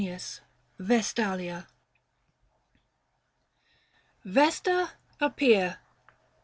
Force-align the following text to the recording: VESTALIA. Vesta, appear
VESTALIA. 0.81 1.67
Vesta, 4.25 4.93
appear 5.19 5.77